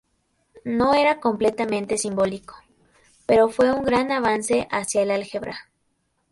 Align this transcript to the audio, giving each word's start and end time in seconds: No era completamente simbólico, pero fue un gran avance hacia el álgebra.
No 0.63 0.95
era 0.95 1.19
completamente 1.19 1.95
simbólico, 1.99 2.55
pero 3.27 3.49
fue 3.49 3.71
un 3.71 3.83
gran 3.83 4.11
avance 4.11 4.67
hacia 4.71 5.03
el 5.03 5.11
álgebra. 5.11 5.69